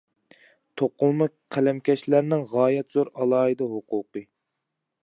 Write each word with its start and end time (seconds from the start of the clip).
توقۇلما 0.81 1.27
قەلەمكەشلەرنىڭ 1.57 2.43
غايەت 2.55 2.99
زور 2.99 3.13
ئالاھىدە 3.19 3.71
ھوقۇقى. 3.77 4.27